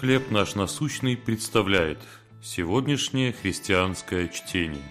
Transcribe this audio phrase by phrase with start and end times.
[0.00, 1.98] «Хлеб наш насущный» представляет
[2.42, 4.82] сегодняшнее христианское чтение.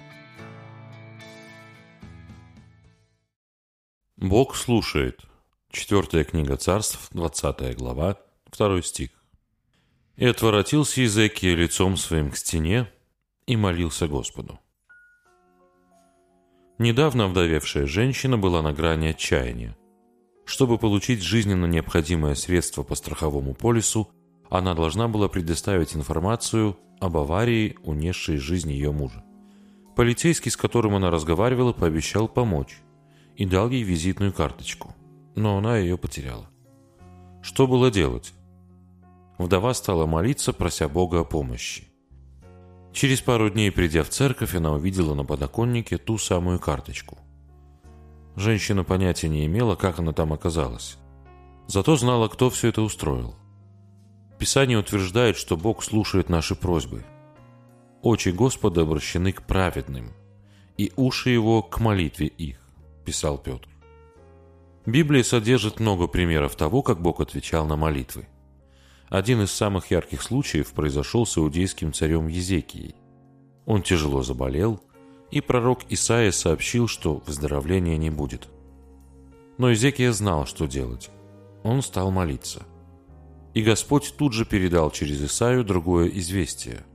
[4.17, 5.21] Бог слушает.
[5.69, 8.17] Четвертая книга царств, 20 глава,
[8.51, 9.11] 2 стих.
[10.15, 12.91] «И отворотился Иезекия лицом своим к стене
[13.45, 14.59] и молился Господу».
[16.79, 19.77] Недавно вдовевшая женщина была на грани отчаяния.
[20.45, 24.11] Чтобы получить жизненно необходимое средство по страховому полису,
[24.57, 29.23] она должна была предоставить информацию об аварии, унесшей жизнь ее мужа.
[29.95, 32.81] Полицейский, с которым она разговаривала, пообещал помочь
[33.35, 34.95] и дал ей визитную карточку,
[35.35, 36.49] но она ее потеряла.
[37.41, 38.33] Что было делать?
[39.37, 41.87] Вдова стала молиться, прося Бога о помощи.
[42.93, 47.17] Через пару дней, придя в церковь, она увидела на подоконнике ту самую карточку.
[48.35, 50.97] Женщина понятия не имела, как она там оказалась.
[51.67, 53.35] Зато знала, кто все это устроил.
[54.37, 57.05] Писание утверждает, что Бог слушает наши просьбы.
[58.01, 60.13] Очи Господа обращены к праведным,
[60.77, 62.59] и уши Его к молитве их,
[63.05, 63.69] писал Петр.
[64.85, 68.27] Библия содержит много примеров того, как Бог отвечал на молитвы.
[69.09, 72.95] Один из самых ярких случаев произошел с иудейским царем Езекией.
[73.65, 74.81] Он тяжело заболел,
[75.31, 78.47] и пророк Исаия сообщил, что выздоровления не будет.
[79.57, 81.09] Но Езекия знал, что делать.
[81.63, 82.63] Он стал молиться–
[83.55, 86.85] и Господь тут же передал через Исаю другое известие.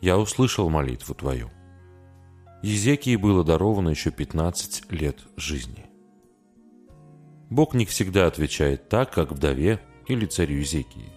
[0.00, 1.50] «Я услышал молитву твою».
[2.62, 5.86] Езекии было даровано еще 15 лет жизни.
[7.48, 11.10] Бог не всегда отвечает так, как вдове или царю Езекии.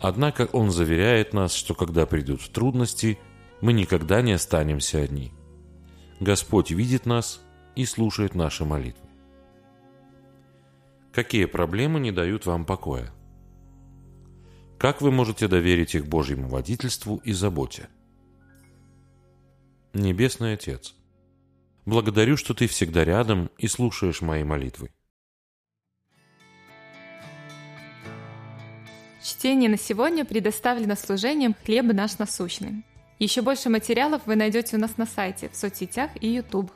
[0.00, 3.18] Однако Он заверяет нас, что когда придут трудности,
[3.60, 5.34] мы никогда не останемся одни.
[6.18, 7.42] Господь видит нас
[7.74, 9.06] и слушает наши молитвы.
[11.12, 13.12] Какие проблемы не дают вам покоя?
[14.78, 17.88] Как вы можете доверить их Божьему водительству и заботе?
[19.94, 20.94] Небесный Отец,
[21.86, 24.90] благодарю, что Ты всегда рядом и слушаешь мои молитвы.
[29.22, 32.84] Чтение на сегодня предоставлено служением «Хлеб наш насущный».
[33.18, 36.70] Еще больше материалов вы найдете у нас на сайте, в соцсетях и YouTube.